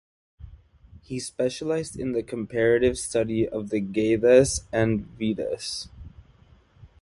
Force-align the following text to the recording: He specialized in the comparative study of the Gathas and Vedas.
He 1.03 1.19
specialized 1.19 1.95
in 1.95 2.13
the 2.13 2.23
comparative 2.23 2.97
study 2.97 3.47
of 3.47 3.69
the 3.69 3.79
Gathas 3.79 4.61
and 4.73 5.05
Vedas. 5.05 5.89